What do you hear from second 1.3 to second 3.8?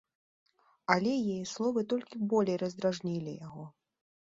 яе словы толькі болей раздражнілі яго.